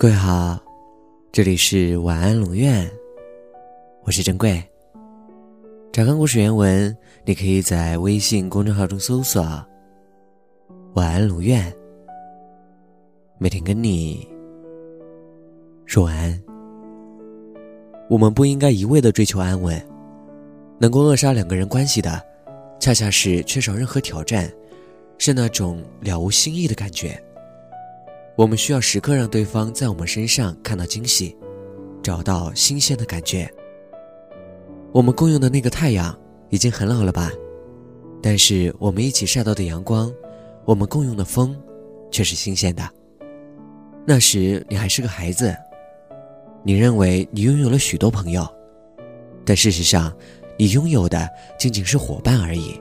[0.00, 0.58] 各位好，
[1.30, 2.90] 这里是晚安龙院，
[4.02, 4.58] 我是珍贵。
[5.92, 9.42] 查看故事原文，你可以在微信公众号中搜索
[10.96, 11.70] “晚安龙院”，
[13.36, 14.26] 每天跟你
[15.84, 16.42] 说晚安。
[18.08, 19.78] 我们不应该一味的追求安稳，
[20.78, 22.24] 能够扼杀两个人关系的，
[22.78, 24.50] 恰恰是缺少任何挑战，
[25.18, 27.22] 是那种了无新意的感觉。
[28.40, 31.36] 我们需要时刻让对方在我们身上看到惊喜，
[32.02, 33.46] 找到新鲜的感觉。
[34.92, 37.30] 我们共用的那个太阳已经很老了吧？
[38.22, 40.10] 但是我们一起晒到的阳光，
[40.64, 41.54] 我们共用的风，
[42.10, 42.82] 却是新鲜的。
[44.06, 45.54] 那时你还是个孩子，
[46.62, 48.48] 你认为你拥有了许多朋友，
[49.44, 50.10] 但事实上，
[50.56, 51.28] 你拥有的
[51.58, 52.80] 仅仅是伙伴而已。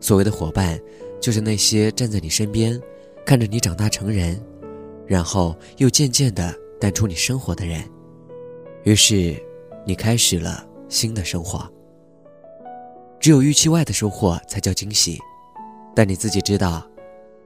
[0.00, 0.80] 所谓的伙伴，
[1.20, 2.80] 就是那些站在你身边，
[3.26, 4.42] 看着你长大成人。
[5.06, 7.82] 然后又渐渐的淡出你生活的人，
[8.84, 9.36] 于是，
[9.86, 11.70] 你开始了新的生活。
[13.20, 15.18] 只有预期外的收获才叫惊喜，
[15.94, 16.86] 但你自己知道，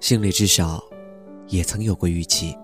[0.00, 0.82] 心里至少，
[1.48, 2.56] 也曾有过预期。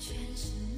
[0.00, 0.73] 全是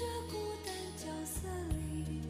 [0.00, 2.22] 这孤单角色里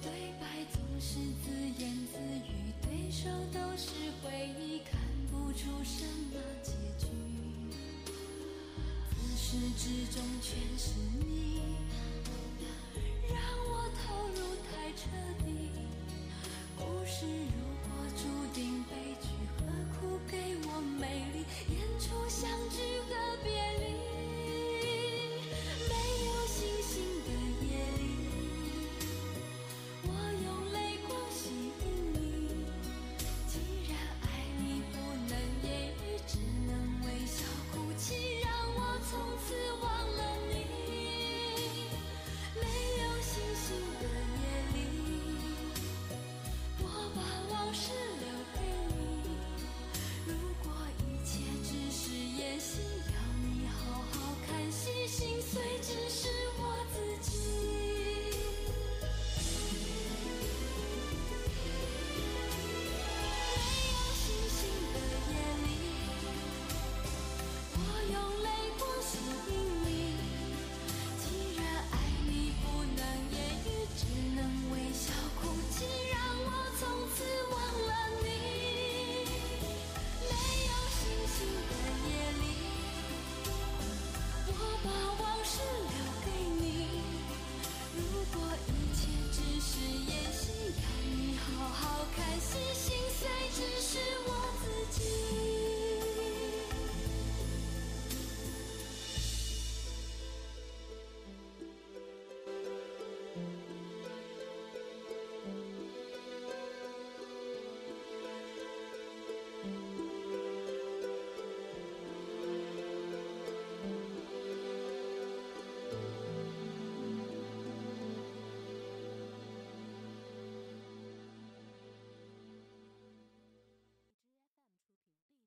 [0.00, 1.50] 对白总是自
[1.82, 3.90] 言自语对手都是
[4.22, 7.08] 回忆看不出什么结局。
[9.10, 11.53] 自始至终全是你。